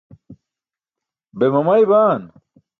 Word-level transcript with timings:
be 1.37 1.45
mamay 1.53 1.83
baan? 1.91 2.21